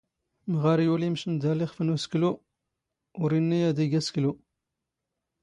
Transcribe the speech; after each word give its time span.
ⵎⵖⴰⵔ 0.53 0.79
ⵢⵓⵍⵉ 0.85 1.07
ⵎⵛⵏⵏⴷ 1.13 1.43
ⴰⵍⵍ 1.51 1.59
ⵉⵖⴼ 1.65 1.77
ⵏ 1.93 1.93
ⵓⵙⴽⵍⵓ, 1.95 2.31
ⵓⵔ 3.21 3.31
ⵉⵏⵏⵉ 3.37 3.61
ⴰⴷ 3.69 3.77
ⵉⴳ 3.85 3.91
ⴰⵙⴽⵍⵓ 3.99 4.29